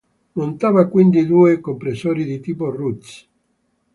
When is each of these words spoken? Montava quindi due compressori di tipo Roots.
Montava 0.33 0.87
quindi 0.87 1.27
due 1.27 1.59
compressori 1.59 2.23
di 2.23 2.39
tipo 2.39 2.71
Roots. 2.71 3.29